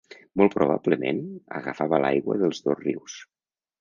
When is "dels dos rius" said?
2.45-3.19